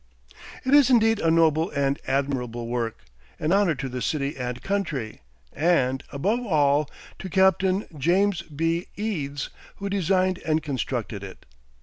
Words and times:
It 0.65 0.73
is 0.73 0.89
indeed 0.89 1.19
a 1.19 1.29
noble 1.29 1.69
and 1.69 1.99
admirable 2.07 2.67
work, 2.67 3.03
an 3.39 3.51
honor 3.53 3.75
to 3.75 3.87
the 3.87 4.01
city 4.01 4.35
and 4.35 4.59
country, 4.63 5.21
and, 5.53 6.03
above 6.11 6.43
all, 6.43 6.89
to 7.19 7.29
Captain 7.29 7.85
James 7.95 8.41
B. 8.41 8.87
Eads, 8.95 9.51
who 9.75 9.91
designed 9.91 10.39
and 10.39 10.63
constructed 10.63 11.23
it. 11.23 11.45